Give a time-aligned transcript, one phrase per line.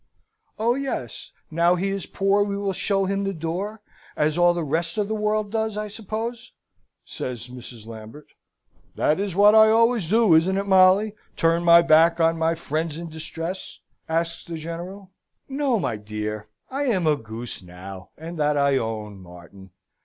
[0.57, 3.83] "Oh yes: now he is poor we will show him the door,
[4.17, 6.53] as all the rest of the world does, I suppose,"
[7.05, 7.85] says Mrs.
[7.85, 8.29] Lambert.
[8.95, 11.13] "That is what I always do, isn't it, Molly?
[11.35, 13.77] turn my back on my friends in distress?"
[14.09, 15.11] asks the General.
[15.47, 16.47] "No, my dear!
[16.71, 19.69] I am a goose, now, and that I own, Martin!"